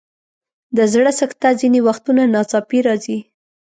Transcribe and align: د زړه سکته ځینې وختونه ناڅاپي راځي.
د 0.77 0.79
زړه 0.93 1.11
سکته 1.19 1.47
ځینې 1.61 1.79
وختونه 1.87 2.21
ناڅاپي 2.33 2.79
راځي. 2.87 3.17